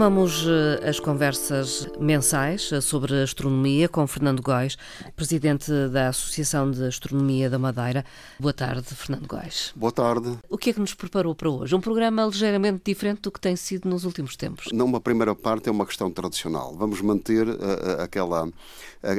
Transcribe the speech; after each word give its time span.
Retomamos 0.00 0.46
eh, 0.46 0.88
as 0.88 0.98
conversas 0.98 1.86
mensais 2.00 2.72
eh, 2.72 2.80
sobre 2.80 3.20
astronomia 3.22 3.86
com 3.86 4.06
Fernando 4.06 4.40
Góis, 4.40 4.78
presidente 5.14 5.70
da 5.92 6.08
Associação 6.08 6.70
de 6.70 6.86
Astronomia 6.86 7.50
da 7.50 7.58
Madeira. 7.58 8.02
Boa 8.38 8.54
tarde, 8.54 8.94
Fernando 8.94 9.26
Góis. 9.26 9.74
Boa 9.76 9.92
tarde. 9.92 10.38
O 10.48 10.56
que 10.56 10.70
é 10.70 10.72
que 10.72 10.80
nos 10.80 10.94
preparou 10.94 11.34
para 11.34 11.50
hoje? 11.50 11.74
Um 11.74 11.82
programa 11.82 12.24
ligeiramente 12.24 12.80
diferente 12.82 13.20
do 13.20 13.30
que 13.30 13.38
tem 13.38 13.54
sido 13.56 13.90
nos 13.90 14.06
últimos 14.06 14.36
tempos. 14.36 14.72
Numa 14.72 15.02
primeira 15.02 15.34
parte 15.34 15.68
é 15.68 15.70
uma 15.70 15.84
questão 15.84 16.10
tradicional. 16.10 16.74
Vamos 16.78 17.02
manter 17.02 17.46
uh, 17.46 18.00
aquela, 18.02 18.46
uh, 18.46 18.52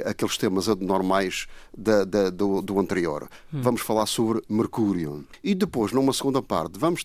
aqueles 0.07 0.35
temas 0.35 0.65
normais 0.65 1.45
da, 1.77 2.03
da, 2.03 2.31
do, 2.31 2.59
do, 2.59 2.79
anterior. 2.79 3.29
Hum. 3.53 3.61
Vamos 3.61 3.81
falar 3.81 4.07
sobre 4.07 4.41
Mercúrio. 4.49 5.23
E 5.43 5.53
depois, 5.53 5.91
numa 5.91 6.11
segunda 6.11 6.41
parte, 6.41 6.79
vamos 6.79 7.03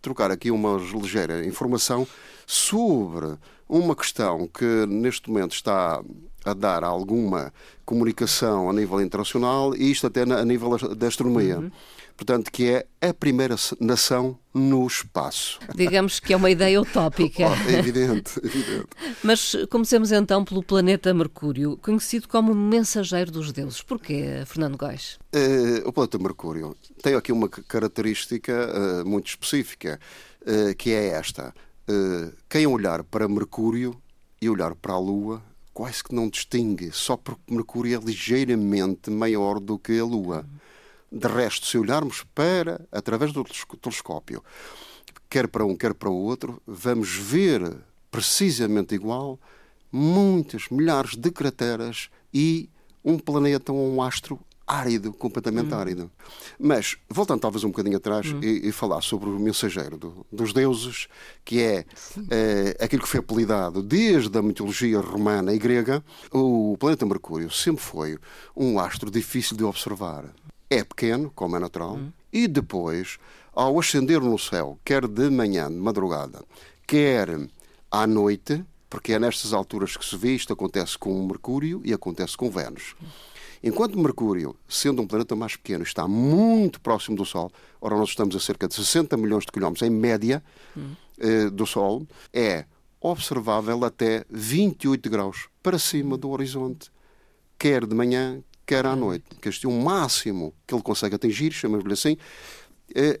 trocar 0.00 0.30
aqui 0.30 0.50
uma 0.50 0.76
ligeira 0.76 1.46
informação 1.46 2.06
sobre 2.46 3.36
uma 3.68 3.94
questão 3.94 4.48
que 4.48 4.86
neste 4.86 5.28
momento 5.28 5.52
está 5.52 6.02
a 6.44 6.54
dar 6.54 6.82
alguma 6.82 7.52
comunicação 7.84 8.70
a 8.70 8.72
nível 8.72 9.00
internacional 9.00 9.74
e 9.76 9.90
isto 9.90 10.06
até 10.06 10.22
a 10.22 10.44
nível 10.44 10.76
da 10.96 11.06
astronomia. 11.06 11.58
Uhum. 11.58 11.70
Portanto, 12.18 12.50
que 12.50 12.68
é 12.68 13.08
a 13.08 13.14
primeira 13.14 13.54
nação 13.80 14.36
no 14.52 14.84
espaço. 14.84 15.60
Digamos 15.72 16.18
que 16.18 16.32
é 16.32 16.36
uma 16.36 16.50
ideia 16.50 16.82
utópica. 16.82 17.38
Oh, 17.48 17.70
é 17.70 17.78
evidente, 17.78 18.38
evidente. 18.42 18.88
Mas 19.22 19.54
comecemos 19.70 20.10
então 20.10 20.44
pelo 20.44 20.62
planeta 20.62 21.14
Mercúrio, 21.14 21.76
conhecido 21.76 22.26
como 22.26 22.52
mensageiro 22.52 23.30
dos 23.30 23.52
deuses. 23.52 23.80
Porquê, 23.80 24.42
Fernando 24.44 24.76
Góis? 24.76 25.18
Uh, 25.32 25.88
o 25.88 25.92
planeta 25.92 26.18
Mercúrio 26.18 26.76
tem 27.00 27.14
aqui 27.14 27.30
uma 27.30 27.48
característica 27.48 28.52
uh, 28.52 29.08
muito 29.08 29.28
específica, 29.28 30.00
uh, 30.42 30.74
que 30.74 30.90
é 30.90 31.10
esta. 31.10 31.54
quem 32.50 32.66
olhar 32.66 33.04
para 33.04 33.28
Mercúrio 33.28 33.94
e 34.42 34.50
olhar 34.50 34.74
para 34.74 34.94
a 34.94 34.98
Lua 34.98 35.40
quase 35.72 36.02
que 36.02 36.12
não 36.12 36.28
distingue, 36.28 36.90
só 36.90 37.16
porque 37.16 37.54
Mercúrio 37.54 37.96
é 37.96 38.04
ligeiramente 38.04 39.10
maior 39.10 39.60
do 39.60 39.78
que 39.78 39.96
a 39.96 40.04
Lua. 40.04 40.38
Uhum. 40.38 40.67
De 41.10 41.26
resto, 41.26 41.66
se 41.66 41.78
olharmos 41.78 42.24
para, 42.34 42.86
através 42.92 43.32
do 43.32 43.44
telescópio, 43.80 44.42
quer 45.28 45.48
para 45.48 45.64
um, 45.64 45.76
quer 45.76 45.94
para 45.94 46.10
o 46.10 46.14
outro, 46.14 46.60
vamos 46.66 47.14
ver 47.14 47.76
precisamente 48.10 48.94
igual 48.94 49.38
muitas 49.90 50.68
milhares 50.68 51.16
de 51.16 51.30
crateras 51.30 52.10
e 52.32 52.68
um 53.04 53.18
planeta 53.18 53.72
ou 53.72 53.94
um 53.94 54.02
astro 54.02 54.38
árido, 54.66 55.14
completamente 55.14 55.72
hum. 55.72 55.78
árido. 55.78 56.10
Mas, 56.58 56.98
voltando 57.08 57.40
talvez 57.40 57.64
um 57.64 57.68
bocadinho 57.68 57.96
atrás 57.96 58.30
hum. 58.30 58.40
e, 58.42 58.68
e, 58.68 58.72
falar 58.72 59.00
sobre 59.00 59.30
o 59.30 59.38
mensageiro 59.38 59.96
do, 59.96 60.26
dos 60.30 60.52
deuses, 60.52 61.08
que 61.42 61.62
é, 61.62 61.86
é 62.30 62.84
aquilo 62.84 63.02
que 63.02 63.08
foi 63.08 63.20
apelidado 63.20 63.82
desde 63.82 64.36
a 64.36 64.42
mitologia 64.42 65.00
romana 65.00 65.54
e 65.54 65.58
grega, 65.58 66.04
o 66.30 66.76
planeta 66.78 67.06
Mercúrio 67.06 67.50
sempre 67.50 67.82
foi 67.82 68.18
um 68.54 68.78
astro 68.78 69.10
difícil 69.10 69.56
de 69.56 69.64
observar 69.64 70.26
é 70.70 70.84
pequeno, 70.84 71.30
como 71.34 71.56
é 71.56 71.58
natural, 71.58 71.94
uhum. 71.94 72.12
e 72.32 72.46
depois, 72.46 73.18
ao 73.52 73.78
ascender 73.78 74.20
no 74.20 74.38
céu, 74.38 74.78
quer 74.84 75.06
de 75.06 75.30
manhã, 75.30 75.68
de 75.68 75.76
madrugada, 75.76 76.42
quer 76.86 77.28
à 77.90 78.06
noite, 78.06 78.64
porque 78.88 79.12
é 79.12 79.18
nestas 79.18 79.52
alturas 79.52 79.96
que 79.96 80.04
se 80.04 80.16
vê, 80.16 80.34
isto 80.34 80.52
acontece 80.52 80.98
com 80.98 81.26
Mercúrio 81.26 81.80
e 81.84 81.92
acontece 81.92 82.36
com 82.36 82.50
Vênus. 82.50 82.94
Enquanto 83.62 83.98
Mercúrio, 83.98 84.56
sendo 84.68 85.02
um 85.02 85.06
planeta 85.06 85.34
mais 85.34 85.56
pequeno, 85.56 85.82
está 85.82 86.06
muito 86.06 86.80
próximo 86.80 87.16
do 87.16 87.24
Sol, 87.24 87.50
ora 87.80 87.96
nós 87.96 88.10
estamos 88.10 88.36
a 88.36 88.40
cerca 88.40 88.68
de 88.68 88.74
60 88.74 89.16
milhões 89.16 89.44
de 89.44 89.52
quilómetros 89.52 89.86
em 89.86 89.90
média 89.90 90.42
uhum. 90.76 90.96
eh, 91.18 91.50
do 91.50 91.66
Sol, 91.66 92.06
é 92.32 92.64
observável 93.00 93.84
até 93.84 94.24
28 94.30 95.10
graus 95.10 95.48
para 95.62 95.78
cima 95.78 96.16
do 96.16 96.30
horizonte, 96.30 96.90
quer 97.58 97.84
de 97.86 97.94
manhã, 97.94 98.42
quer 98.68 98.84
à 98.86 98.94
noite. 98.94 99.24
Que 99.40 99.48
este, 99.48 99.66
o 99.66 99.72
máximo 99.72 100.54
que 100.66 100.74
ele 100.74 100.82
consegue 100.82 101.14
atingir, 101.14 101.52
chamamos-lhe 101.52 101.94
assim, 101.94 102.16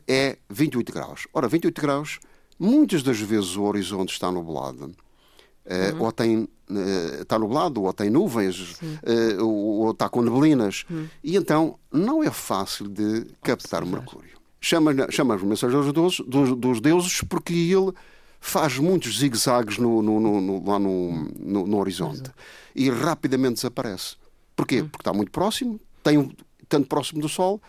é 0.06 0.36
28 0.50 0.92
graus. 0.92 1.26
Ora, 1.32 1.48
28 1.48 1.80
graus, 1.80 2.20
muitas 2.58 3.02
das 3.02 3.18
vezes 3.18 3.56
o 3.56 3.62
horizonte 3.62 4.12
está 4.12 4.30
nublado. 4.30 4.94
Eh, 5.70 5.92
uhum. 5.92 6.02
ou 6.02 6.12
tem 6.12 6.38
uh, 6.38 7.22
está 7.22 7.38
nublado, 7.38 7.82
ou 7.82 7.92
tem 7.92 8.08
nuvens, 8.08 8.78
uh, 8.80 9.44
ou, 9.44 9.90
está 9.90 10.08
com 10.08 10.22
neblinas. 10.22 10.86
Uhum. 10.88 11.06
E 11.22 11.36
então 11.36 11.78
não 11.92 12.22
é 12.22 12.30
fácil 12.30 12.88
de 12.88 13.26
captar 13.42 13.84
Mercúrio. 13.84 14.38
Chama-lhe 14.60 15.10
chama 15.12 15.36
mensageiro 15.36 15.92
dos, 15.92 16.20
dos, 16.20 16.56
dos 16.56 16.80
deuses 16.80 17.20
porque 17.20 17.52
ele 17.52 17.92
faz 18.40 18.78
muitos 18.78 19.18
zigue-zagues 19.18 19.78
no, 19.78 20.00
no, 20.00 20.40
no, 20.40 20.64
lá 20.68 20.78
no, 20.78 21.28
no, 21.38 21.76
horizonte 21.76 22.30
e 22.74 22.88
rapidamente 22.88 23.54
desaparece. 23.54 24.16
Porquê? 24.58 24.82
Hum. 24.82 24.88
Porque 24.88 25.02
está 25.02 25.12
muito 25.12 25.30
próximo, 25.30 25.80
tem, 26.02 26.36
tanto 26.68 26.88
próximo 26.88 27.20
do 27.20 27.28
Sol, 27.28 27.62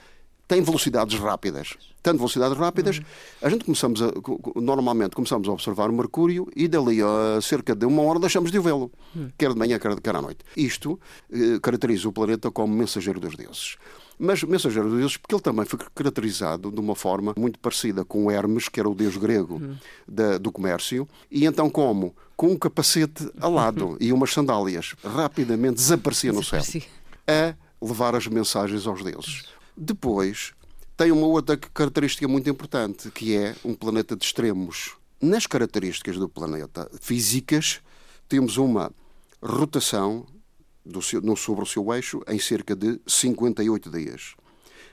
tem 0.49 0.63
velocidades 0.63 1.17
rápidas. 1.19 1.77
Tanto 2.01 2.17
velocidades 2.17 2.57
rápidas, 2.57 2.97
uhum. 2.97 3.03
a 3.41 3.49
gente 3.49 3.65
começamos 3.65 4.01
a, 4.01 4.11
normalmente 4.55 5.15
começamos 5.15 5.47
a 5.47 5.51
observar 5.51 5.89
o 5.89 5.93
Mercúrio 5.93 6.47
e 6.55 6.67
dali 6.67 7.01
a 7.01 7.39
cerca 7.39 7.75
de 7.75 7.85
uma 7.85 8.01
hora 8.01 8.19
deixamos 8.19 8.51
de 8.51 8.57
vê-lo, 8.57 8.91
uhum. 9.15 9.29
quer 9.37 9.53
de 9.53 9.59
manhã, 9.59 9.77
quer, 9.77 9.99
quer 10.01 10.15
à 10.15 10.21
noite. 10.21 10.39
Isto 10.57 10.99
eh, 11.31 11.59
caracteriza 11.61 12.09
o 12.09 12.11
planeta 12.11 12.49
como 12.49 12.73
mensageiro 12.73 13.19
dos 13.19 13.35
deuses. 13.35 13.77
Mas 14.17 14.41
mensageiro 14.43 14.89
dos 14.89 14.97
deuses 14.97 15.17
porque 15.17 15.35
ele 15.35 15.41
também 15.41 15.65
foi 15.65 15.77
caracterizado 15.93 16.71
de 16.71 16.79
uma 16.79 16.95
forma 16.95 17.35
muito 17.37 17.59
parecida 17.59 18.03
com 18.03 18.31
Hermes, 18.31 18.69
que 18.69 18.79
era 18.79 18.89
o 18.89 18.95
deus 18.95 19.17
grego 19.17 19.55
uhum. 19.55 19.75
da, 20.07 20.39
do 20.39 20.51
comércio, 20.51 21.07
e 21.29 21.45
então 21.45 21.69
como? 21.69 22.15
Com 22.35 22.47
um 22.47 22.57
capacete 22.57 23.29
alado 23.39 23.97
e 24.01 24.11
umas 24.11 24.33
sandálias, 24.33 24.95
rapidamente 25.03 25.75
desaparecia 25.75 26.33
no 26.33 26.43
céu 26.43 26.63
a 27.27 27.53
levar 27.85 28.15
as 28.15 28.25
mensagens 28.25 28.87
aos 28.87 29.03
deuses. 29.03 29.58
Depois, 29.81 30.51
tem 30.97 31.09
uma 31.09 31.25
outra 31.25 31.55
característica 31.55 32.27
muito 32.27 32.49
importante, 32.49 33.09
que 33.11 33.37
é 33.37 33.55
um 33.63 33.73
planeta 33.73 34.13
de 34.13 34.25
extremos. 34.25 34.97
Nas 35.21 35.47
características 35.47 36.17
do 36.17 36.27
planeta 36.27 36.91
físicas, 36.99 37.79
temos 38.27 38.57
uma 38.57 38.91
rotação 39.41 40.25
seu, 41.01 41.21
sobre 41.37 41.63
o 41.63 41.65
seu 41.65 41.93
eixo 41.93 42.21
em 42.27 42.37
cerca 42.37 42.75
de 42.75 42.99
58 43.07 43.89
dias. 43.89 44.35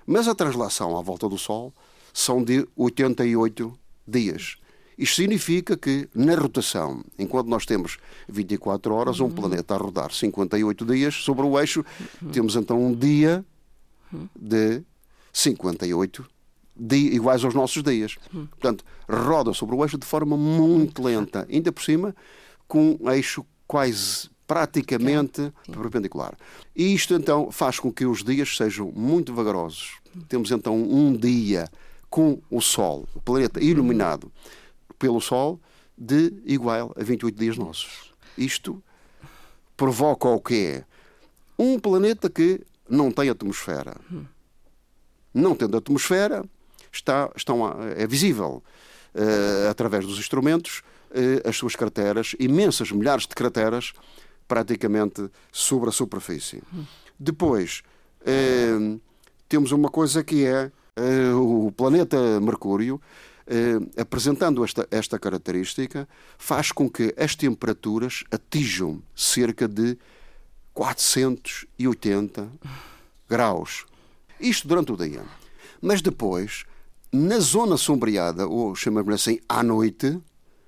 Mas 0.06 0.28
a 0.28 0.36
translação 0.36 0.96
à 0.96 1.02
volta 1.02 1.28
do 1.28 1.36
Sol 1.36 1.74
são 2.14 2.44
de 2.44 2.64
88 2.76 3.76
dias. 4.06 4.56
Isto 4.96 5.16
significa 5.16 5.76
que, 5.76 6.08
na 6.14 6.36
rotação, 6.36 7.04
enquanto 7.18 7.48
nós 7.48 7.66
temos 7.66 7.98
24 8.28 8.94
horas, 8.94 9.18
um 9.18 9.24
uhum. 9.24 9.32
planeta 9.32 9.74
a 9.74 9.78
rodar 9.78 10.12
58 10.12 10.86
dias 10.86 11.14
sobre 11.16 11.44
o 11.44 11.58
eixo, 11.58 11.84
temos 12.32 12.54
então 12.54 12.80
um 12.80 12.94
dia 12.94 13.44
de 14.34 14.82
58 15.32 16.26
dias, 16.76 17.14
iguais 17.14 17.44
aos 17.44 17.54
nossos 17.54 17.82
dias. 17.82 18.16
Portanto, 18.30 18.84
roda 19.08 19.52
sobre 19.52 19.74
o 19.74 19.84
eixo 19.84 19.98
de 19.98 20.06
forma 20.06 20.36
muito 20.36 21.02
lenta, 21.02 21.46
ainda 21.50 21.72
por 21.72 21.82
cima, 21.82 22.14
com 22.68 22.96
um 23.00 23.10
eixo 23.10 23.44
quase 23.66 24.30
praticamente 24.46 25.52
Sim. 25.64 25.72
perpendicular. 25.72 26.36
E 26.74 26.94
isto 26.94 27.14
então 27.14 27.50
faz 27.50 27.80
com 27.80 27.92
que 27.92 28.06
os 28.06 28.22
dias 28.22 28.56
sejam 28.56 28.92
muito 28.94 29.34
vagarosos. 29.34 29.98
Temos 30.28 30.50
então 30.50 30.76
um 30.76 31.14
dia 31.16 31.68
com 32.08 32.40
o 32.50 32.60
Sol, 32.60 33.06
o 33.14 33.20
planeta 33.20 33.60
iluminado 33.60 34.30
pelo 34.98 35.20
Sol 35.20 35.60
de 35.98 36.32
igual 36.44 36.94
a 36.96 37.02
28 37.02 37.38
dias 37.38 37.58
nossos. 37.58 38.14
Isto 38.38 38.82
provoca 39.76 40.28
o 40.28 40.40
quê? 40.40 40.84
Um 41.58 41.78
planeta 41.78 42.30
que 42.30 42.60
não 42.88 43.10
tem 43.10 43.28
atmosfera. 43.28 43.96
Não 45.32 45.54
tendo 45.54 45.76
atmosfera, 45.76 46.44
está, 46.92 47.30
estão, 47.36 47.60
é 47.96 48.06
visível 48.06 48.62
uh, 49.14 49.70
através 49.70 50.06
dos 50.06 50.18
instrumentos 50.18 50.82
uh, 51.10 51.48
as 51.48 51.56
suas 51.56 51.76
crateras, 51.76 52.34
imensas 52.38 52.90
milhares 52.90 53.26
de 53.26 53.34
crateras, 53.34 53.92
praticamente 54.48 55.28
sobre 55.50 55.88
a 55.88 55.92
superfície. 55.92 56.62
Depois, 57.18 57.82
uh, 58.22 59.00
temos 59.48 59.72
uma 59.72 59.88
coisa 59.88 60.22
que 60.22 60.44
é 60.44 60.70
o 61.34 61.70
planeta 61.72 62.40
Mercúrio 62.40 62.98
apresentando 63.96 64.64
esta, 64.64 64.88
esta 64.90 65.18
característica, 65.18 66.08
faz 66.38 66.72
com 66.72 66.88
que 66.88 67.14
as 67.16 67.36
temperaturas 67.36 68.24
atinjam 68.30 69.02
cerca 69.14 69.68
de 69.68 69.96
480 70.76 72.52
graus. 73.26 73.86
Isto 74.38 74.68
durante 74.68 74.92
o 74.92 74.96
dia. 74.96 75.22
Mas 75.80 76.02
depois, 76.02 76.66
na 77.10 77.38
zona 77.38 77.78
sombreada, 77.78 78.46
ou 78.46 78.74
chamamos 78.74 79.14
assim 79.14 79.40
à 79.48 79.62
noite, 79.62 80.20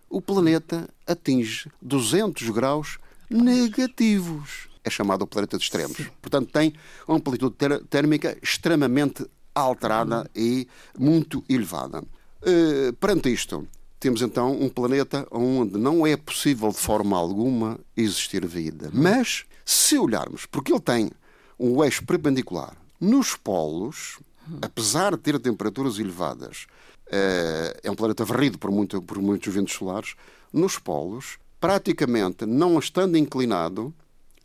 o 0.08 0.22
planeta 0.22 0.88
atinge 1.06 1.70
200 1.82 2.49
graus 2.49 2.99
negativos. 3.28 4.69
É 4.82 4.88
chamado 4.88 5.22
o 5.22 5.26
planeta 5.26 5.58
de 5.58 5.64
extremos. 5.64 5.99
Sim. 5.99 6.06
Portanto, 6.22 6.50
tem 6.50 6.72
uma 7.06 7.19
amplitude 7.19 7.56
térmica 7.90 8.38
extremamente 8.43 9.26
alterada 9.54 10.22
hum. 10.22 10.28
e 10.34 10.66
muito 10.99 11.44
elevada. 11.50 12.02
Uh, 12.40 12.94
perante 12.94 13.31
isto, 13.31 13.69
temos 13.98 14.22
então 14.22 14.52
um 14.52 14.68
planeta 14.68 15.26
onde 15.30 15.76
não 15.78 16.06
é 16.06 16.16
possível 16.16 16.70
de 16.70 16.78
forma 16.78 17.16
alguma 17.16 17.78
existir 17.96 18.46
vida. 18.46 18.90
Mas, 18.92 19.44
se 19.64 19.98
olharmos, 19.98 20.46
porque 20.46 20.72
ele 20.72 20.80
tem 20.80 21.10
um 21.58 21.82
eixo 21.82 22.04
perpendicular 22.04 22.76
nos 23.00 23.34
polos, 23.34 24.18
apesar 24.62 25.12
de 25.12 25.18
ter 25.18 25.38
temperaturas 25.38 25.98
elevadas, 25.98 26.66
eh, 27.10 27.80
é 27.82 27.90
um 27.90 27.94
planeta 27.94 28.24
varrido 28.24 28.58
por, 28.58 28.70
muito, 28.70 29.02
por 29.02 29.18
muitos 29.20 29.52
ventos 29.52 29.74
solares, 29.74 30.14
nos 30.52 30.78
polos, 30.78 31.38
praticamente 31.60 32.46
não 32.46 32.78
estando 32.78 33.16
inclinado, 33.16 33.92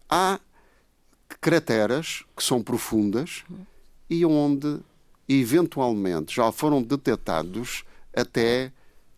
há 0.10 0.40
crateras 1.42 2.24
que 2.36 2.44
são 2.44 2.62
profundas 2.62 3.44
e 4.10 4.26
onde 4.26 4.80
eventualmente 5.28 6.36
já 6.36 6.52
foram 6.52 6.82
detectados 6.82 7.84
até 8.16 8.72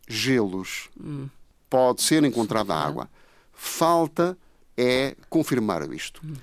gelos. 0.08 0.90
Hum. 1.00 1.28
Pode 1.70 2.02
ser 2.02 2.24
encontrada 2.24 2.74
água. 2.74 3.10
Falta 3.54 4.38
é 4.78 5.16
confirmar 5.30 5.92
isto. 5.94 6.22
Hum. 6.24 6.34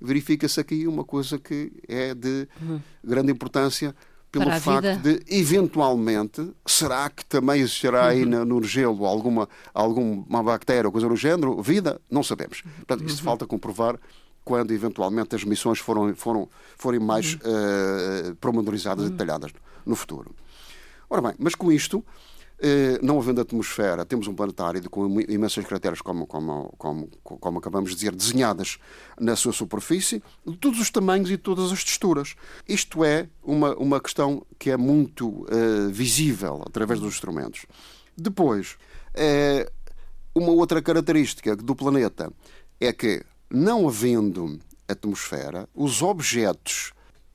Verifica-se 0.00 0.58
aqui 0.58 0.86
uma 0.86 1.04
coisa 1.04 1.38
que 1.38 1.72
é 1.86 2.14
de 2.14 2.48
hum. 2.62 2.80
grande 3.04 3.32
importância 3.32 3.94
pelo 4.30 4.50
facto 4.60 4.96
de, 5.02 5.22
eventualmente, 5.28 6.52
será 6.64 7.10
que 7.10 7.24
também 7.24 7.60
existirá 7.60 8.06
aí 8.06 8.24
uhum. 8.24 8.44
no, 8.44 8.62
gelo 8.62 9.04
alguma, 9.04 9.48
alguma 9.74 10.42
bactéria 10.42 10.86
ou 10.86 10.92
coisa 10.92 11.08
do 11.08 11.16
género? 11.16 11.60
Vida? 11.60 12.00
Não 12.08 12.22
sabemos. 12.22 12.62
Portanto, 12.62 13.04
isso 13.04 13.18
uhum. 13.18 13.24
falta 13.24 13.46
comprovar 13.46 13.98
quando 14.44 14.72
eventualmente 14.72 15.34
as 15.34 15.42
missões 15.42 15.80
foram, 15.80 16.14
foram, 16.14 16.48
forem 16.76 17.00
mais 17.00 17.34
uhum. 17.34 18.30
uh, 18.30 18.36
e 19.02 19.06
uhum. 19.06 19.10
detalhadas 19.10 19.52
no 19.84 19.96
futuro. 19.96 20.34
Ora 21.08 21.20
bem, 21.20 21.34
mas 21.38 21.56
com 21.56 21.72
isto, 21.72 22.04
não 23.02 23.18
havendo 23.18 23.40
atmosfera, 23.40 24.04
temos 24.04 24.26
um 24.26 24.34
planetário 24.34 24.88
com 24.90 25.20
imensas 25.22 25.64
crateras, 25.64 26.00
como, 26.02 26.26
como, 26.26 26.74
como, 26.76 27.08
como 27.22 27.58
acabamos 27.58 27.90
de 27.90 27.96
dizer, 27.96 28.14
desenhadas 28.14 28.78
na 29.18 29.34
sua 29.34 29.52
superfície, 29.52 30.22
de 30.46 30.56
todos 30.56 30.80
os 30.80 30.90
tamanhos 30.90 31.30
e 31.30 31.36
todas 31.36 31.72
as 31.72 31.82
texturas. 31.82 32.34
Isto 32.68 33.04
é 33.04 33.28
uma, 33.42 33.74
uma 33.76 34.00
questão 34.00 34.44
que 34.58 34.70
é 34.70 34.76
muito 34.76 35.28
uh, 35.28 35.88
visível 35.90 36.62
através 36.66 37.00
dos 37.00 37.14
instrumentos. 37.14 37.64
Depois, 38.16 38.76
uh, 39.14 39.70
uma 40.34 40.52
outra 40.52 40.82
característica 40.82 41.56
do 41.56 41.74
planeta 41.74 42.32
é 42.80 42.92
que, 42.92 43.22
não 43.50 43.88
havendo 43.88 44.58
atmosfera, 44.86 45.68
os 45.74 46.02
objetos, 46.02 46.92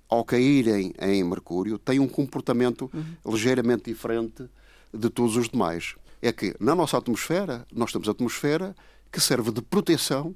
ao 0.07 0.23
caírem 0.23 0.93
em 1.01 1.23
Mercúrio, 1.23 1.77
têm 1.77 1.99
um 1.99 2.07
comportamento 2.07 2.89
uhum. 2.93 3.33
ligeiramente 3.33 3.91
diferente 3.91 4.47
de 4.95 5.09
todos 5.09 5.35
os 5.35 5.49
demais. 5.49 5.95
É 6.21 6.31
que 6.31 6.55
na 6.59 6.73
nossa 6.73 6.97
atmosfera, 6.97 7.65
nós 7.71 7.91
temos 7.91 8.07
a 8.07 8.11
atmosfera 8.11 8.75
que 9.11 9.19
serve 9.19 9.51
de 9.51 9.61
proteção 9.61 10.35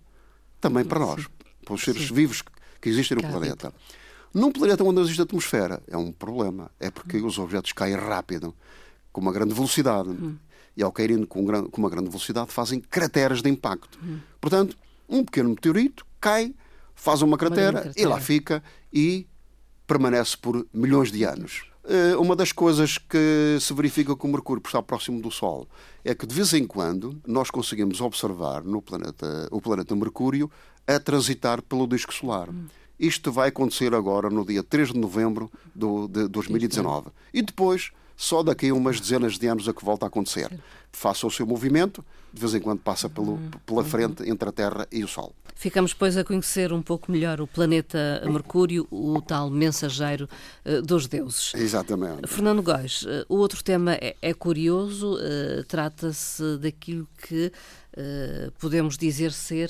também 0.62 0.84
para 0.84 1.00
nós, 1.00 1.28
para 1.66 1.74
os 1.74 1.82
seres 1.82 2.08
Sim. 2.08 2.14
vivos 2.14 2.44
que 2.82 2.90
existem 2.90 3.18
no 3.18 3.24
planeta. 3.28 3.74
Num 4.34 4.52
planeta 4.52 4.84
onde 4.84 4.96
não 4.96 5.04
existe 5.04 5.22
atmosfera, 5.22 5.82
é 5.88 5.98
um 5.98 6.12
problema. 6.12 6.70
É 6.80 6.92
porque 6.92 7.18
hum. 7.18 7.26
os 7.26 7.38
objetos 7.40 7.72
caem 7.74 7.96
rápido, 7.96 8.54
com 9.12 9.22
uma 9.22 9.32
grande 9.32 9.54
velocidade. 9.54 10.10
Hum. 10.10 10.38
E 10.78 10.84
ao 10.84 10.92
caírem 10.92 11.26
com, 11.26 11.46
com, 11.46 11.82
uma 11.82 11.90
grande 11.90 12.10
velocidade, 12.10 12.52
fazem 12.52 12.80
crateras 12.80 13.42
de 13.42 13.50
impacto. 13.50 14.00
Hum. 14.04 14.20
Portanto, 14.40 14.78
um 15.08 15.24
pequeno 15.26 15.50
meteorito 15.50 16.06
cai, 16.22 16.54
faz 16.94 17.22
uma 17.22 17.38
cratera, 17.38 17.72
uma 17.72 17.82
cratera, 17.82 18.02
e 18.02 18.06
lá 18.06 18.20
fica 18.20 18.64
e 18.94 19.28
permanece 19.88 20.38
por 20.38 20.66
milhões 20.72 21.12
de 21.12 21.24
anos. 21.24 21.69
Eh, 21.92 22.16
uma 22.18 22.36
das 22.36 22.52
coisas 22.52 23.00
que 23.00 23.58
se 23.60 23.74
verifica 23.74 24.16
com 24.16 24.28
o 24.28 24.32
Mercúrio, 24.32 24.62
por 24.62 24.70
estar 24.70 24.84
próximo 24.84 25.20
do 25.20 25.32
Sol, 25.32 25.68
é 26.06 26.14
que 26.14 26.28
de 26.28 26.36
vez 26.36 26.54
em 26.54 26.68
quando 26.68 27.20
nós 27.26 27.50
conseguimos 27.50 28.00
observar 28.00 28.64
no 28.64 28.80
planeta, 28.80 29.48
o 29.50 29.60
planeta 29.60 29.96
Mercúrio 29.96 30.52
a 30.86 31.00
transitar 31.00 31.64
pelo 31.64 31.88
disco 31.88 32.14
solar. 32.14 32.48
Hum. 32.48 32.68
Isto 33.00 33.32
vai 33.32 33.50
acontecer 33.50 33.96
agora 33.96 34.30
no 34.30 34.46
dia 34.46 34.62
3 34.62 34.94
de 34.94 35.00
novembro 35.00 35.52
do, 35.74 36.08
de 36.08 36.28
2019. 36.28 37.08
E 37.34 37.42
depois, 37.42 37.92
só 38.16 38.44
daqui 38.44 38.70
a 38.70 38.74
umas 38.76 39.00
dezenas 39.00 39.40
de 39.40 39.48
anos 39.48 39.68
é 39.68 39.74
que 39.74 39.84
volta 39.84 40.06
a 40.06 40.10
acontecer. 40.10 40.60
Faça 40.92 41.26
o 41.26 41.32
seu 41.32 41.48
movimento, 41.48 42.06
de 42.32 42.40
vez 42.40 42.54
em 42.54 42.60
quando 42.60 42.82
passa 42.82 43.10
pelo, 43.10 43.40
pela 43.66 43.84
frente 43.84 44.30
entre 44.30 44.48
a 44.48 44.52
Terra 44.52 44.88
e 44.92 45.04
o 45.04 45.08
Sol. 45.08 45.34
Ficamos, 45.60 45.94
pois, 45.94 46.16
a 46.16 46.24
conhecer 46.24 46.72
um 46.72 46.82
pouco 46.82 47.12
melhor 47.12 47.42
o 47.42 47.46
planeta 47.46 48.22
Mercúrio, 48.24 48.88
o 48.90 49.22
tal 49.22 49.50
mensageiro 49.50 50.26
uh, 50.66 50.82
dos 50.82 51.06
deuses. 51.06 51.54
Exatamente. 51.54 52.28
Fernando 52.28 52.64
Góis, 52.64 53.02
uh, 53.02 53.26
o 53.28 53.36
outro 53.36 53.62
tema 53.62 53.96
é, 53.96 54.16
é 54.22 54.34
curioso, 54.34 55.16
uh, 55.16 55.62
trata-se 55.68 56.58
daquilo 56.60 57.06
que 57.28 57.52
podemos 58.60 58.98
dizer 58.98 59.34
ser 59.34 59.70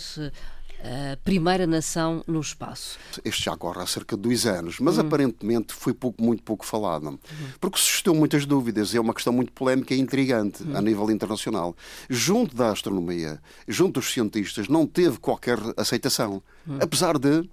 a 0.82 1.18
primeira 1.18 1.68
nação 1.68 2.24
no 2.26 2.40
espaço. 2.40 2.98
Este 3.24 3.46
já 3.46 3.58
corre 3.58 3.82
há 3.82 3.86
cerca 3.86 4.16
de 4.16 4.22
dois 4.22 4.46
anos, 4.46 4.80
mas 4.80 4.98
uhum. 4.98 5.06
aparentemente 5.06 5.74
foi 5.74 5.94
pouco, 5.94 6.24
muito 6.24 6.42
pouco 6.44 6.66
falado, 6.66 7.08
uhum. 7.08 7.20
porque 7.60 7.78
suscitou 7.78 8.16
muitas 8.16 8.46
dúvidas. 8.46 8.96
É 8.96 9.00
uma 9.00 9.14
questão 9.14 9.34
muito 9.34 9.52
polémica 9.52 9.94
e 9.94 10.00
intrigante 10.00 10.64
uhum. 10.64 10.78
a 10.78 10.82
nível 10.82 11.12
internacional. 11.12 11.76
Junto 12.10 12.56
da 12.56 12.72
astronomia, 12.72 13.42
junto 13.68 14.00
dos 14.00 14.12
cientistas, 14.12 14.68
não 14.68 14.88
teve 14.88 15.18
qualquer 15.20 15.58
aceitação, 15.76 16.42
uhum. 16.66 16.80
apesar 16.82 17.18
de 17.18 17.48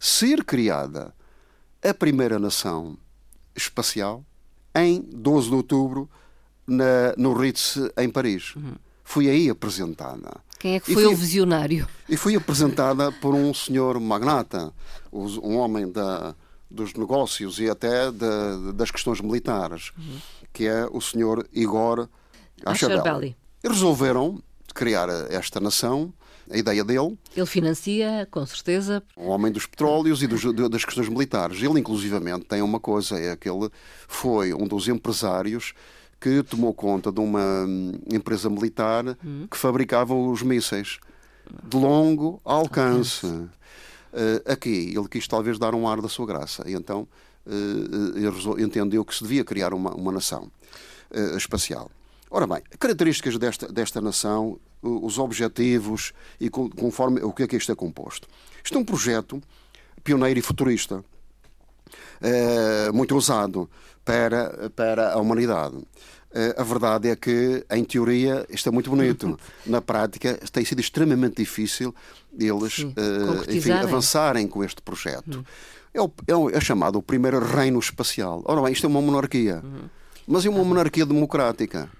ser 0.00 0.44
criada 0.44 1.14
a 1.82 1.94
primeira 1.94 2.38
nação 2.38 2.96
espacial 3.54 4.24
em 4.74 5.00
12 5.00 5.48
de 5.48 5.54
outubro 5.54 6.10
na, 6.66 7.14
no 7.16 7.32
Ritz, 7.34 7.76
em 7.96 8.10
Paris. 8.10 8.54
Uhum. 8.56 8.74
Foi 9.02 9.28
aí 9.28 9.48
apresentada. 9.48 10.47
Quem 10.58 10.74
é 10.74 10.80
que 10.80 10.92
foi, 10.92 11.06
o 11.06 11.14
visionário? 11.14 11.88
E 12.08 12.16
fui 12.16 12.34
apresentada 12.34 13.12
por 13.12 13.34
um 13.34 13.54
senhor 13.54 14.00
magnata, 14.00 14.72
um 15.12 15.56
homem 15.56 15.90
da, 15.90 16.34
dos 16.70 16.94
negócios 16.94 17.58
e 17.60 17.70
até 17.70 18.10
de, 18.10 18.72
das 18.74 18.90
questões 18.90 19.20
militares, 19.20 19.92
uhum. 19.96 20.18
que 20.52 20.66
é 20.66 20.86
o 20.90 21.00
senhor 21.00 21.46
Igor 21.52 22.08
Achabelli. 22.64 23.36
E 23.62 23.68
resolveram 23.68 24.42
criar 24.74 25.08
esta 25.30 25.60
nação, 25.60 26.12
a 26.50 26.56
ideia 26.56 26.84
dele. 26.84 27.18
Ele 27.36 27.46
financia, 27.46 28.26
com 28.30 28.44
certeza. 28.46 29.02
Um 29.16 29.28
homem 29.28 29.52
dos 29.52 29.66
petróleos 29.66 30.22
e 30.22 30.26
dos, 30.26 30.42
das 30.70 30.84
questões 30.84 31.08
militares. 31.08 31.62
Ele, 31.62 31.80
inclusivamente, 31.80 32.46
tem 32.46 32.62
uma 32.62 32.80
coisa, 32.80 33.18
é 33.18 33.36
que 33.36 33.48
ele 33.48 33.68
foi 34.06 34.52
um 34.54 34.66
dos 34.66 34.88
empresários 34.88 35.74
que 36.20 36.42
tomou 36.42 36.74
conta 36.74 37.12
de 37.12 37.20
uma 37.20 37.64
hum, 37.66 37.92
empresa 38.12 38.50
militar 38.50 39.16
hum. 39.24 39.46
que 39.50 39.56
fabricava 39.56 40.14
os 40.14 40.42
mísseis 40.42 40.98
de 41.64 41.76
longo 41.76 42.40
alcance. 42.44 43.26
Uh, 43.26 43.50
aqui, 44.46 44.92
ele 44.96 45.08
quis 45.08 45.28
talvez 45.28 45.58
dar 45.58 45.74
um 45.74 45.86
ar 45.88 46.00
da 46.00 46.08
sua 46.08 46.26
graça. 46.26 46.64
E 46.66 46.74
então 46.74 47.06
uh, 47.46 48.60
entendeu 48.60 49.04
que 49.04 49.14
se 49.14 49.22
devia 49.22 49.44
criar 49.44 49.72
uma, 49.72 49.94
uma 49.94 50.12
nação 50.12 50.50
uh, 51.10 51.36
espacial. 51.36 51.90
Ora 52.30 52.46
bem, 52.46 52.62
características 52.78 53.38
desta, 53.38 53.68
desta 53.68 54.00
nação, 54.00 54.58
os 54.82 55.18
objetivos 55.18 56.12
e 56.38 56.50
conforme 56.50 57.20
o 57.22 57.32
que 57.32 57.42
é 57.42 57.46
que 57.46 57.56
isto 57.56 57.72
é 57.72 57.74
composto. 57.74 58.28
Isto 58.62 58.76
é 58.76 58.80
um 58.80 58.84
projeto 58.84 59.40
pioneiro 60.04 60.38
e 60.38 60.42
futurista, 60.42 61.04
muito 62.92 63.16
usado 63.16 63.68
para, 64.04 64.70
para 64.74 65.12
a 65.12 65.16
humanidade. 65.18 65.76
Eh, 66.30 66.54
a 66.58 66.62
verdade 66.62 67.08
é 67.08 67.16
que, 67.16 67.64
em 67.70 67.84
teoria, 67.84 68.46
isto 68.50 68.68
é 68.68 68.72
muito 68.72 68.90
bonito. 68.90 69.38
Na 69.64 69.80
prática, 69.80 70.38
tem 70.52 70.64
sido 70.64 70.80
extremamente 70.80 71.36
difícil 71.36 71.94
eles 72.38 72.74
Sim, 72.74 72.94
uh, 72.96 73.50
enfim, 73.50 73.72
avançarem 73.72 74.46
com 74.46 74.62
este 74.62 74.82
projeto. 74.82 75.38
Hum. 75.38 75.44
É, 75.92 76.00
o, 76.00 76.12
é, 76.26 76.36
o, 76.36 76.50
é, 76.50 76.60
chamado 76.60 76.98
o 76.98 77.02
primeiro 77.02 77.38
reino 77.40 77.78
espacial. 77.78 78.42
Ora 78.44 78.62
bem, 78.62 78.72
isto 78.72 78.86
é 78.86 78.88
uma 78.88 79.00
monarquia, 79.00 79.62
uhum. 79.64 79.88
mas 80.26 80.44
é 80.44 80.50
uma 80.50 80.62
monarquia 80.62 81.06
democrática. 81.06 81.90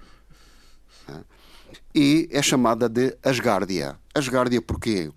E 1.94 2.28
é 2.30 2.42
chamada 2.42 2.88
de 2.88 3.16
Asgardia. 3.22 3.96
Asgardia 4.14 4.60
porquê? 4.60 5.10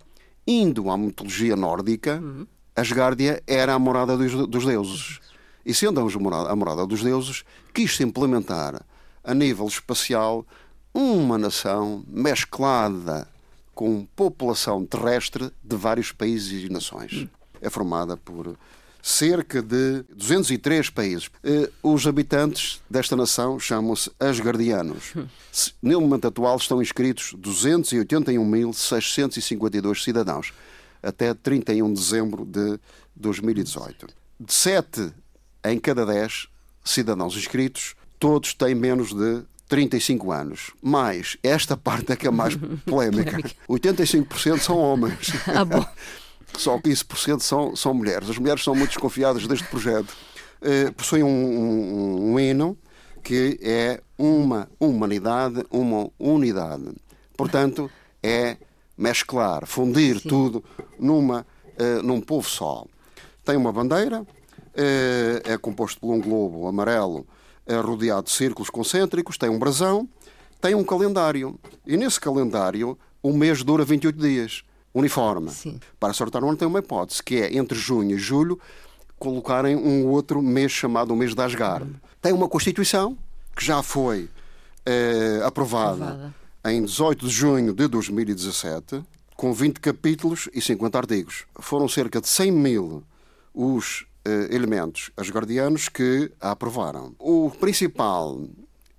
Indo 0.46 0.90
à 0.90 0.96
mitologia 0.96 1.54
nórdica, 1.54 2.18
uhum. 2.20 2.46
Asgardia 2.74 3.42
era 3.46 3.74
a 3.74 3.78
morada 3.78 4.16
dos, 4.16 4.48
dos 4.48 4.64
deuses. 4.64 5.20
E 5.64 5.72
sendo 5.72 6.00
a 6.00 6.56
morada 6.56 6.86
dos 6.86 7.02
deuses, 7.02 7.44
quis-se 7.72 8.02
implementar 8.02 8.82
a 9.22 9.34
nível 9.34 9.66
espacial 9.66 10.44
uma 10.92 11.38
nação 11.38 12.02
mesclada 12.08 13.28
com 13.74 14.04
população 14.16 14.84
terrestre 14.84 15.50
de 15.62 15.76
vários 15.76 16.12
países 16.12 16.64
e 16.64 16.68
nações. 16.68 17.28
É 17.60 17.70
formada 17.70 18.16
por 18.16 18.56
cerca 19.02 19.62
de 19.62 20.04
203 20.14 20.90
países. 20.90 21.28
Eh, 21.42 21.68
os 21.82 22.06
habitantes 22.06 22.80
desta 22.88 23.16
nação 23.16 23.58
chamam-se 23.58 24.12
asgardianos. 24.20 25.14
No 25.82 26.00
momento 26.00 26.28
atual 26.28 26.56
estão 26.56 26.80
inscritos 26.80 27.34
281.652 27.34 30.04
cidadãos, 30.04 30.52
até 31.02 31.34
31 31.34 31.92
de 31.92 32.00
dezembro 32.00 32.44
de 32.44 32.78
2018. 33.16 34.06
De 34.38 34.52
7 34.52 35.12
em 35.64 35.78
cada 35.78 36.04
10 36.06 36.48
cidadãos 36.84 37.36
inscritos, 37.36 37.94
todos 38.18 38.54
têm 38.54 38.74
menos 38.74 39.12
de 39.12 39.42
35 39.68 40.32
anos. 40.32 40.70
Mas 40.82 41.36
esta 41.42 41.76
parte 41.76 42.12
é 42.12 42.16
que 42.16 42.26
é 42.26 42.30
mais 42.30 42.54
polémica. 42.84 43.38
85% 43.68 44.58
são 44.60 44.76
homens. 44.78 45.32
Ah, 45.46 45.64
bom. 45.64 45.84
Só 46.56 46.78
15% 46.78 47.40
são, 47.40 47.74
são 47.74 47.94
mulheres. 47.94 48.28
As 48.28 48.38
mulheres 48.38 48.62
são 48.62 48.74
muito 48.74 48.90
desconfiadas 48.90 49.46
deste 49.46 49.66
projeto. 49.68 50.14
Uh, 50.60 50.92
possuem 50.92 51.22
um, 51.22 51.28
um, 51.28 52.32
um 52.32 52.40
hino 52.40 52.76
que 53.22 53.58
é 53.62 54.02
uma 54.18 54.68
humanidade, 54.78 55.64
uma 55.70 56.10
unidade. 56.18 56.92
Portanto, 57.36 57.90
é 58.22 58.56
mesclar, 58.96 59.66
fundir 59.66 60.20
Sim. 60.20 60.28
tudo 60.28 60.64
numa, 60.98 61.46
uh, 61.78 62.02
num 62.02 62.20
povo 62.20 62.48
só. 62.48 62.84
Tem 63.44 63.56
uma 63.56 63.72
bandeira, 63.72 64.20
uh, 64.20 64.26
é 65.44 65.56
composto 65.58 66.00
por 66.00 66.12
um 66.12 66.20
globo 66.20 66.66
amarelo 66.66 67.26
uh, 67.66 67.80
rodeado 67.80 68.24
de 68.24 68.30
círculos 68.30 68.70
concêntricos, 68.70 69.36
tem 69.36 69.50
um 69.50 69.58
brasão, 69.58 70.08
tem 70.60 70.74
um 70.74 70.84
calendário. 70.84 71.58
E 71.86 71.96
nesse 71.96 72.20
calendário, 72.20 72.96
o 73.22 73.32
mês 73.32 73.62
dura 73.62 73.84
28 73.84 74.18
dias 74.18 74.62
uniforme. 74.94 75.50
Sim. 75.50 75.80
Para 75.98 76.12
sortar 76.12 76.44
um 76.44 76.48
ano 76.48 76.56
tem 76.56 76.68
uma 76.68 76.78
hipótese, 76.78 77.22
que 77.22 77.36
é 77.36 77.56
entre 77.56 77.78
junho 77.78 78.16
e 78.16 78.18
julho 78.18 78.60
colocarem 79.18 79.76
um 79.76 80.08
outro 80.08 80.42
mês 80.42 80.72
chamado 80.72 81.12
o 81.14 81.16
mês 81.16 81.32
de 81.32 81.40
Asgar. 81.40 81.82
Uhum. 81.82 81.94
Tem 82.20 82.32
uma 82.32 82.48
Constituição 82.48 83.16
que 83.56 83.64
já 83.64 83.80
foi 83.82 84.28
aprovada, 85.46 86.04
aprovada 86.04 86.41
em 86.64 86.84
18 86.84 87.26
de 87.26 87.32
junho 87.32 87.74
de 87.74 87.88
2017, 87.88 89.02
com 89.36 89.52
20 89.52 89.80
capítulos 89.80 90.48
e 90.52 90.60
50 90.60 90.98
artigos. 90.98 91.44
Foram 91.58 91.88
cerca 91.88 92.20
de 92.20 92.28
100 92.28 92.52
mil 92.52 93.02
os 93.52 94.06
eh, 94.24 94.48
elementos 94.50 95.10
asgardianos 95.16 95.88
que 95.88 96.30
a 96.40 96.52
aprovaram. 96.52 97.14
O 97.18 97.50
principal 97.50 98.40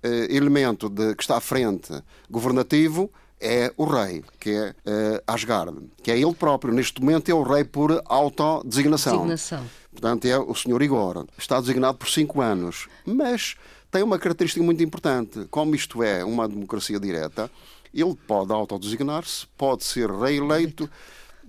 eh, 0.02 0.26
elemento 0.28 0.88
de, 0.90 1.14
que 1.14 1.22
está 1.22 1.38
à 1.38 1.40
frente 1.40 1.90
governativo 2.30 3.10
é 3.40 3.72
o 3.76 3.84
rei, 3.84 4.24
que 4.40 4.50
é 4.50 4.70
uh, 4.70 5.22
Asgard, 5.26 5.76
que 6.02 6.10
é 6.10 6.18
ele 6.18 6.34
próprio. 6.34 6.72
Neste 6.72 7.00
momento 7.00 7.28
é 7.28 7.34
o 7.34 7.42
rei 7.42 7.62
por 7.62 8.02
autodesignação. 8.06 9.26
Designação. 9.26 9.64
Portanto, 9.90 10.24
é 10.24 10.38
o 10.38 10.54
senhor 10.54 10.80
Igor. 10.82 11.26
Está 11.36 11.60
designado 11.60 11.98
por 11.98 12.08
cinco 12.08 12.40
anos. 12.40 12.88
Mas 13.04 13.56
tem 13.94 14.02
uma 14.02 14.18
característica 14.18 14.60
muito 14.64 14.82
importante. 14.82 15.46
Como 15.48 15.72
isto 15.72 16.02
é 16.02 16.24
uma 16.24 16.48
democracia 16.48 16.98
direta, 16.98 17.48
ele 17.94 18.16
pode 18.26 18.52
autodesignar-se, 18.52 19.46
pode 19.56 19.84
ser 19.84 20.10
reeleito, 20.10 20.90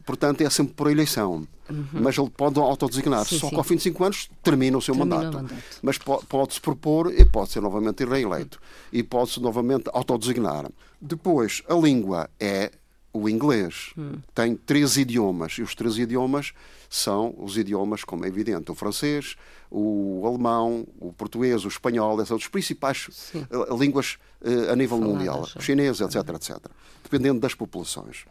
portanto 0.06 0.42
é 0.42 0.50
sempre 0.52 0.76
por 0.76 0.92
eleição. 0.92 1.48
Uhum. 1.68 1.88
Mas 1.94 2.16
ele 2.16 2.30
pode 2.30 2.60
autodesignar-se. 2.60 3.40
Só 3.40 3.48
sim. 3.48 3.50
que 3.50 3.56
ao 3.56 3.64
fim 3.64 3.78
de 3.78 3.82
cinco 3.82 4.04
anos 4.04 4.30
termina 4.44 4.78
o 4.78 4.82
seu 4.82 4.94
termina 4.94 5.16
mandato. 5.16 5.38
O 5.40 5.42
mandato. 5.42 5.56
Mas 5.82 5.98
pode-se 5.98 6.62
propor 6.62 7.12
e 7.12 7.26
pode 7.26 7.50
ser 7.50 7.62
novamente 7.62 8.06
reeleito. 8.06 8.60
Uhum. 8.62 9.00
E 9.00 9.02
pode-se 9.02 9.42
novamente 9.42 9.90
autodesignar. 9.92 10.70
Depois, 11.02 11.64
a 11.68 11.74
língua 11.74 12.30
é 12.40 12.72
o 13.20 13.30
inglês. 13.30 13.94
Uhum. 13.98 14.20
Tem 14.34 14.56
três 14.56 14.98
idiomas. 14.98 15.54
E 15.54 15.62
os 15.62 15.76
três 15.76 15.98
idiomas 15.98 16.54
são 16.90 17.34
os 17.38 17.58
idiomas, 17.58 18.04
como 18.04 18.26
é 18.26 18.28
evidente, 18.28 18.72
o 18.72 18.76
francês, 18.76 19.36
o 19.72 20.24
alemão, 20.26 20.88
o 21.00 21.12
português, 21.12 21.66
o 21.66 21.68
espanhol, 21.68 22.24
são 22.26 22.38
as 22.38 22.48
principais 22.48 23.08
Sim. 23.12 23.46
Eh, 23.50 23.76
línguas 23.76 24.18
uh, 24.42 24.72
a 24.72 24.76
nível 24.76 24.98
Faladas, 24.98 25.18
mundial, 25.18 25.48
o 25.56 25.62
chinês, 25.62 26.00
etc, 26.00 26.16
etc, 26.36 26.58
dependendo 27.04 27.40
das 27.40 27.54
populações. 27.54 28.26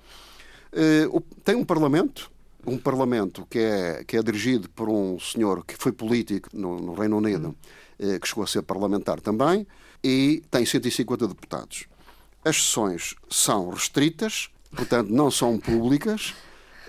Uh, 0.72 1.20
tem 1.44 1.54
um 1.54 1.64
parlamento 1.64 2.32
um 2.66 2.78
Parlamento 2.78 3.46
que 3.48 3.58
é, 3.58 4.04
que 4.04 4.16
é 4.16 4.22
dirigido 4.22 4.68
por 4.70 4.88
um 4.88 5.18
senhor 5.18 5.64
que 5.64 5.74
foi 5.76 5.92
político 5.92 6.48
no, 6.52 6.80
no 6.80 6.94
Reino 6.94 7.18
Unido, 7.18 7.54
eh, 7.98 8.18
que 8.18 8.26
chegou 8.26 8.44
a 8.44 8.46
ser 8.46 8.62
parlamentar 8.62 9.20
também, 9.20 9.66
e 10.02 10.42
tem 10.50 10.64
150 10.64 11.28
deputados. 11.28 11.86
As 12.44 12.56
sessões 12.56 13.14
são 13.28 13.70
restritas, 13.70 14.50
portanto, 14.74 15.08
não 15.08 15.30
são 15.30 15.58
públicas 15.58 16.34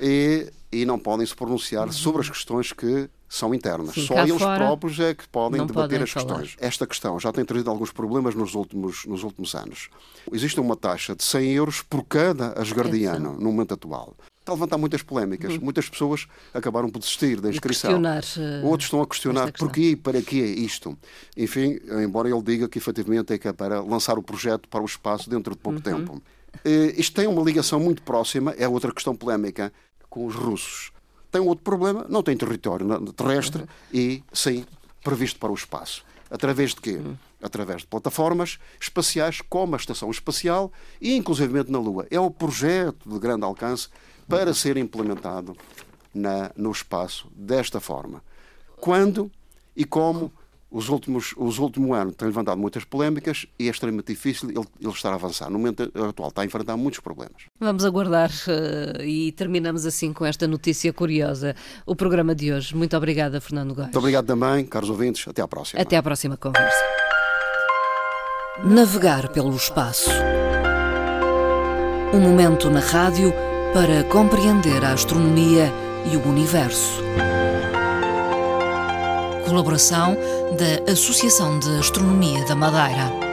e, 0.01 0.51
e 0.71 0.85
não 0.85 0.99
podem 0.99 1.25
se 1.25 1.35
pronunciar 1.35 1.91
sobre 1.91 2.21
as 2.21 2.29
questões 2.29 2.73
que 2.73 3.09
são 3.27 3.53
internas. 3.53 3.95
Sim, 3.95 4.07
Só 4.07 4.19
eles 4.19 4.37
próprios 4.37 4.99
é 4.99 5.13
que 5.13 5.27
podem 5.27 5.65
debater 5.65 5.99
podem 5.99 6.03
as 6.03 6.11
falar. 6.11 6.25
questões. 6.25 6.55
Esta 6.59 6.87
questão 6.87 7.19
já 7.19 7.31
tem 7.31 7.43
trazido 7.43 7.69
alguns 7.69 7.91
problemas 7.91 8.35
nos 8.35 8.55
últimos, 8.55 9.05
nos 9.05 9.23
últimos 9.23 9.53
anos. 9.55 9.89
Existe 10.31 10.59
uma 10.59 10.75
taxa 10.75 11.15
de 11.15 11.23
100 11.23 11.51
euros 11.53 11.81
por 11.81 12.03
cada 12.03 12.59
asgardiano 12.59 13.33
no 13.33 13.51
momento 13.51 13.73
atual 13.73 14.15
está 14.45 14.51
a 14.51 14.55
levantar 14.55 14.77
muitas 14.77 15.01
polémicas. 15.01 15.53
Uhum. 15.55 15.61
Muitas 15.61 15.89
pessoas 15.89 16.27
acabaram 16.53 16.87
por 16.89 16.99
desistir 16.99 17.41
da 17.41 17.49
inscrição. 17.49 17.99
Uh, 17.99 18.65
Outros 18.67 18.85
estão 18.85 19.01
a 19.01 19.07
questionar 19.07 19.51
porquê 19.51 19.91
e 19.91 19.95
para 19.95 20.21
que 20.21 20.37
isto. 20.37 20.95
Enfim, 21.35 21.79
embora 22.03 22.29
ele 22.29 22.41
diga 22.43 22.69
que 22.69 22.77
efetivamente 22.77 23.33
é 23.33 23.37
que 23.39 23.47
é 23.47 23.53
para 23.53 23.81
lançar 23.81 24.17
o 24.19 24.23
projeto 24.23 24.69
para 24.69 24.81
o 24.81 24.85
espaço 24.85 25.29
dentro 25.29 25.55
de 25.55 25.59
pouco 25.59 25.79
uhum. 25.79 25.97
tempo. 25.97 26.23
Uh, 26.63 26.99
isto 26.99 27.15
tem 27.15 27.27
uma 27.27 27.41
ligação 27.41 27.79
muito 27.79 28.01
próxima, 28.01 28.51
é 28.57 28.67
outra 28.67 28.91
questão 28.91 29.15
polémica, 29.15 29.71
com 30.09 30.25
os 30.25 30.35
russos. 30.35 30.91
Tem 31.31 31.41
outro 31.41 31.63
problema, 31.63 32.05
não 32.07 32.23
tem 32.23 32.37
território 32.37 32.87
terrestre 33.11 33.65
e, 33.93 34.23
sim, 34.31 34.65
previsto 35.03 35.39
para 35.39 35.51
o 35.51 35.55
espaço. 35.55 36.05
Através 36.29 36.71
de 36.71 36.81
quê? 36.81 36.99
Através 37.41 37.81
de 37.81 37.87
plataformas 37.87 38.57
espaciais, 38.79 39.41
como 39.41 39.75
a 39.75 39.77
Estação 39.77 40.09
Espacial 40.09 40.71
e, 40.99 41.15
inclusivamente, 41.15 41.71
na 41.71 41.79
Lua. 41.79 42.07
É 42.09 42.19
um 42.19 42.31
projeto 42.31 43.09
de 43.09 43.19
grande 43.19 43.43
alcance 43.43 43.89
para 44.27 44.53
ser 44.53 44.77
implementado 44.77 45.55
na, 46.13 46.51
no 46.55 46.71
espaço 46.71 47.27
desta 47.35 47.79
forma. 47.79 48.23
Quando 48.77 49.29
e 49.75 49.83
como 49.83 50.31
os 50.75 50.89
últimos, 50.89 51.33
os 51.37 51.57
últimos 51.57 51.97
anos 51.97 52.15
têm 52.15 52.27
levantado 52.27 52.59
muitas 52.59 52.83
polémicas 52.83 53.45
e 53.57 53.69
é 53.69 53.71
extremamente 53.71 54.07
difícil 54.07 54.49
ele, 54.49 54.67
ele 54.81 54.91
estar 54.91 55.09
a 55.09 55.15
avançar. 55.15 55.49
No 55.49 55.57
momento 55.57 55.89
atual 56.09 56.27
está 56.27 56.41
a 56.41 56.45
enfrentar 56.45 56.75
muitos 56.75 56.99
problemas. 56.99 57.43
Vamos 57.57 57.85
aguardar 57.85 58.29
uh, 58.29 59.01
e 59.01 59.31
terminamos 59.31 59.85
assim 59.85 60.11
com 60.11 60.25
esta 60.25 60.45
notícia 60.45 60.91
curiosa. 60.91 61.55
O 61.85 61.95
programa 61.95 62.35
de 62.35 62.51
hoje. 62.51 62.75
Muito 62.75 62.95
obrigada, 62.97 63.39
Fernando 63.39 63.73
Góes. 63.73 63.85
Muito 63.85 63.99
obrigado 63.99 64.25
também, 64.25 64.65
caros 64.65 64.89
ouvintes. 64.89 65.25
Até 65.25 65.41
à 65.41 65.47
próxima. 65.47 65.81
Até 65.81 65.95
à 65.95 66.03
próxima 66.03 66.35
conversa. 66.35 66.83
Navegar 68.65 69.29
pelo 69.29 69.55
espaço. 69.55 70.09
Um 72.13 72.19
momento 72.19 72.69
na 72.69 72.81
rádio 72.81 73.33
para 73.73 74.03
compreender 74.03 74.83
a 74.83 74.91
astronomia 74.91 75.71
e 76.11 76.17
o 76.17 76.27
universo. 76.27 77.01
Colaboração 79.45 80.17
da 80.57 80.91
Associação 80.91 81.59
de 81.59 81.69
Astronomia 81.77 82.43
da 82.45 82.55
Madeira. 82.55 83.24